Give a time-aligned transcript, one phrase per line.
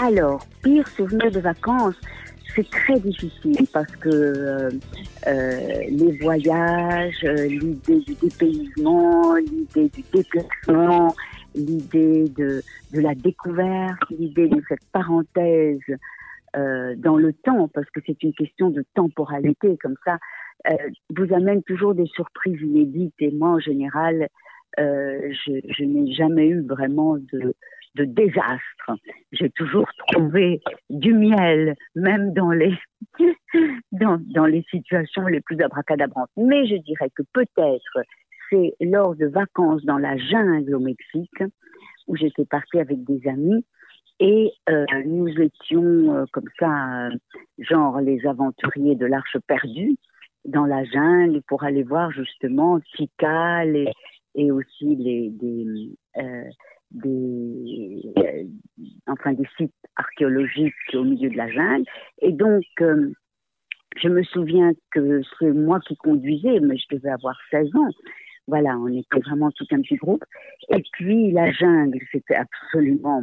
[0.00, 2.00] Alors, pire souvenir de vacances,
[2.54, 4.70] c'est très difficile parce que euh,
[5.26, 5.60] euh,
[5.90, 11.14] les voyages, euh, l'idée du dépaysement, l'idée du déplacement,
[11.56, 12.62] l'idée de,
[12.92, 15.80] de la découverte, l'idée de cette parenthèse
[16.54, 20.18] dans le temps, parce que c'est une question de temporalité, comme ça,
[21.14, 23.14] vous amène toujours des surprises inédites.
[23.20, 24.28] Et moi, en général,
[24.76, 27.54] je n'ai jamais eu vraiment de,
[27.94, 28.92] de désastre.
[29.32, 30.60] J'ai toujours trouvé
[30.90, 32.74] du miel, même dans les,
[33.92, 36.30] dans, dans les situations les plus abracadabrantes.
[36.36, 38.04] Mais je dirais que peut-être
[38.50, 41.42] c'est lors de vacances dans la jungle au Mexique,
[42.06, 43.64] où j'étais partie avec des amis,
[44.20, 47.08] et euh, nous étions euh, comme ça,
[47.58, 49.96] genre les aventuriers de l'Arche perdue,
[50.44, 53.92] dans la jungle pour aller voir justement Tikal et,
[54.34, 55.32] et aussi les,
[56.16, 56.44] euh,
[56.90, 58.44] des, euh,
[59.06, 61.84] enfin des sites archéologiques au milieu de la jungle.
[62.22, 63.12] Et donc, euh,
[63.96, 67.90] je me souviens que c'est moi qui conduisais, mais je devais avoir 16 ans.
[68.46, 70.24] Voilà, on était vraiment tout un petit groupe.
[70.70, 73.22] Et puis la jungle, c'était absolument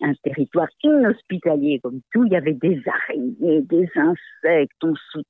[0.00, 2.24] un territoire inhospitalier comme tout.
[2.24, 4.84] Il y avait des araignées, des insectes.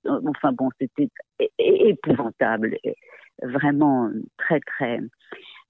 [0.05, 1.09] Enfin bon, c'était
[1.59, 2.77] épouvantable.
[3.43, 5.01] Vraiment très, très.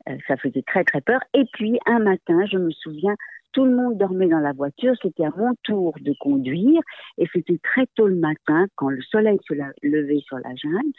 [0.08, 1.20] Euh, Ça faisait très, très peur.
[1.34, 3.14] Et puis un matin, je me souviens,
[3.52, 4.94] tout le monde dormait dans la voiture.
[5.00, 6.80] C'était à mon tour de conduire.
[7.18, 10.92] Et c'était très tôt le matin quand le soleil se levait sur la jungle.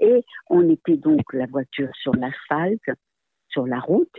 [0.00, 2.90] Et on était donc la voiture sur l'asphalte,
[3.48, 4.14] sur la route.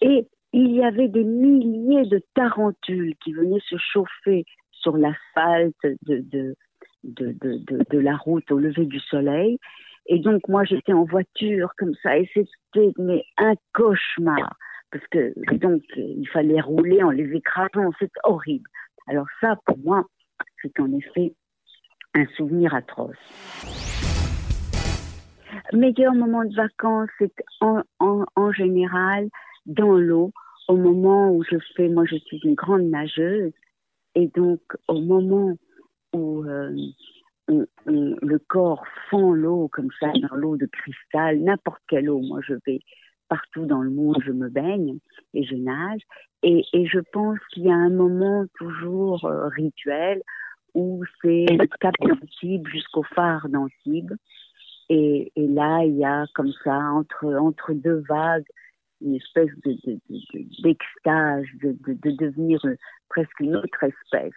[0.00, 5.74] Et il y avait des milliers de tarentules qui venaient se chauffer sur l'asphalte
[6.06, 6.54] de,
[7.02, 9.58] de la route au lever du soleil.
[10.06, 12.92] Et donc, moi, j'étais en voiture comme ça, et c'était
[13.38, 14.56] un cauchemar.
[14.90, 18.68] Parce que, donc, il fallait rouler en les écrasant, c'est horrible.
[19.06, 20.04] Alors ça, pour moi,
[20.62, 21.34] c'est en effet
[22.14, 23.16] un souvenir atroce.
[25.72, 29.28] Meilleur moment de vacances, c'est en général
[29.66, 30.32] dans l'eau,
[30.68, 33.52] au moment où je fais, moi je suis une grande nageuse,
[34.14, 35.56] et donc au moment
[36.12, 36.74] où euh,
[37.48, 42.20] on- on- le corps fond l'eau comme ça, dans l'eau de cristal, n'importe quelle eau,
[42.20, 42.80] moi je vais
[43.28, 44.98] partout dans le monde, je me baigne
[45.32, 46.00] et je nage,
[46.42, 50.22] et, et je pense qu'il y a un moment toujours euh, rituel
[50.74, 54.12] où c'est le cap d'Antibes jusqu'au phare d'Antibes,
[54.88, 58.44] et, et là il y a comme ça entre entre deux vagues
[59.00, 62.76] une espèce de, de, de- de- d'extase, de, de, de devenir euh,
[63.08, 64.32] presque une autre espèce,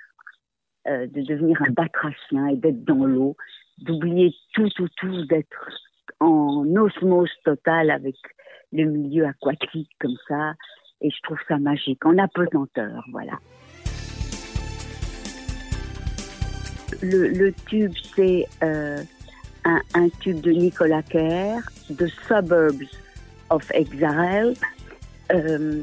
[0.87, 3.35] euh, de devenir un batracien et d'être dans l'eau,
[3.79, 5.69] d'oublier tout, tout, tout, d'être
[6.19, 8.15] en osmose totale avec
[8.71, 10.53] le milieu aquatique comme ça.
[11.01, 13.33] Et je trouve ça magique, en apesanteur, voilà.
[17.01, 18.97] Le, le tube, c'est euh,
[19.63, 21.59] un, un tube de Nicolas Kerr,
[21.89, 22.89] de Suburbs
[23.49, 24.53] of Exile.
[25.31, 25.81] Euh,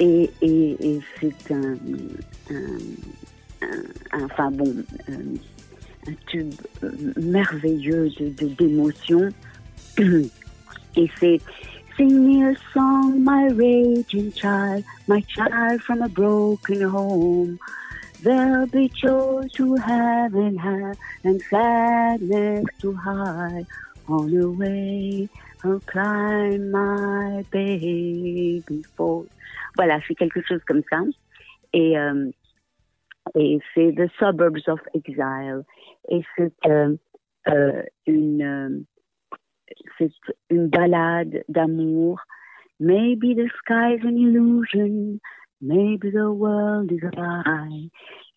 [0.00, 1.76] et et, c'est un,
[4.12, 4.74] un- enfin bon,
[5.08, 5.12] euh,
[6.08, 6.52] un tube
[6.84, 9.32] euh, merveilleux de
[10.96, 11.40] et c'est
[11.96, 17.58] Sing me a song, my raging child, my child from a broken home.
[18.22, 23.64] There'll be joy to have and have, and sadness to hide.
[24.08, 25.26] On the way,
[25.64, 28.62] I'll climb my baby
[28.94, 29.24] fall.
[29.76, 31.00] Voilà, c'est quelque chose comme ça.
[31.72, 32.30] Et, euh,
[33.36, 35.62] et c'est The Suburbs of Exile.
[36.08, 36.96] Et c'est euh,
[37.48, 38.42] euh, une,
[40.00, 40.08] euh,
[40.50, 42.20] une balade d'amour.
[42.80, 45.20] Maybe the sky's an illusion.
[45.60, 47.90] Maybe the world is a lie.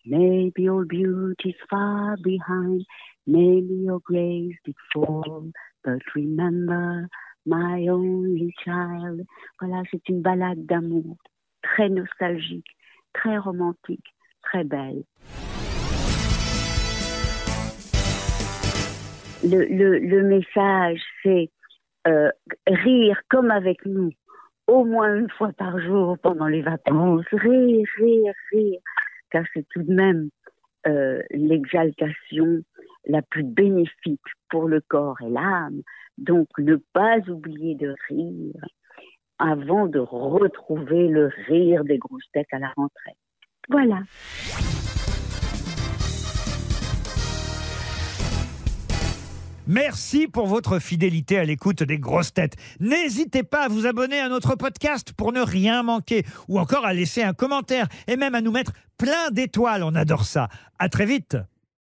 [0.04, 2.84] Maybe all beauty's far behind.
[3.26, 5.50] Maybe your grace did fall.
[5.82, 7.08] But remember,
[7.46, 9.24] my only child.
[9.60, 11.16] Voilà, c'est une balade d'amour.
[11.62, 12.76] Très nostalgique,
[13.12, 14.14] très romantique,
[14.50, 15.02] très belle.
[19.42, 21.50] Le, message, c'est
[22.06, 22.30] euh,
[22.66, 24.10] rire comme avec nous,
[24.66, 27.24] au moins une fois par jour pendant les vacances.
[27.32, 28.80] Rire, rire, rire.
[29.30, 30.28] Car c'est tout de même
[30.86, 32.62] euh, l'exaltation
[33.06, 34.20] la plus bénéfique
[34.50, 35.82] pour le corps et l'âme.
[36.18, 38.62] Donc, ne pas oublier de rire
[39.38, 43.16] avant de retrouver le rire des grosses têtes à la rentrée.
[43.70, 44.02] Voilà.
[49.66, 52.56] Merci pour votre fidélité à l'écoute des grosses têtes.
[52.80, 56.92] N'hésitez pas à vous abonner à notre podcast pour ne rien manquer ou encore à
[56.92, 59.84] laisser un commentaire et même à nous mettre plein d'étoiles.
[59.84, 60.48] On adore ça.
[60.80, 61.36] À très vite.